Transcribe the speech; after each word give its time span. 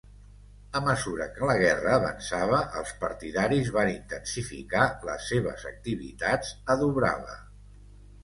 A 0.77 0.79
mesura 0.85 1.25
que 1.33 1.49
la 1.49 1.55
guerra 1.63 1.91
avançava, 1.97 2.61
els 2.79 2.93
partidaris 3.03 3.69
van 3.77 3.91
intensificar 3.91 4.87
les 5.09 5.29
seves 5.33 5.67
activitats 5.73 6.55
a 6.77 6.81
Dubrava. 6.85 7.37